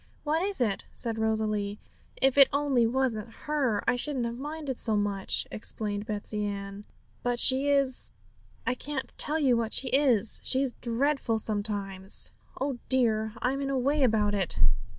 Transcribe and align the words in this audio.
'What 0.23 0.41
is 0.41 0.59
it?' 0.59 0.87
said 0.95 1.19
Rosalie. 1.19 1.79
'If 2.19 2.35
it 2.35 2.49
only 2.51 2.87
wasn't 2.87 3.31
her, 3.45 3.83
I 3.87 3.95
shouldn't 3.95 4.25
have 4.25 4.39
minded 4.39 4.79
so 4.79 4.95
much,' 4.97 5.45
explained 5.51 6.07
Betsey 6.07 6.43
Ann; 6.43 6.87
'but 7.21 7.39
she 7.39 7.69
is 7.69 8.09
I 8.65 8.73
can't 8.73 9.13
tell 9.19 9.37
you 9.37 9.55
what 9.55 9.73
she 9.75 9.89
is; 9.89 10.41
she's 10.43 10.73
dreadful 10.73 11.37
sometimes. 11.37 12.31
Oh 12.59 12.79
dear! 12.89 13.33
I 13.43 13.51
am 13.51 13.61
in 13.61 13.69
a 13.69 13.77
way 13.77 14.01
about 14.01 14.33
it!' 14.33 14.59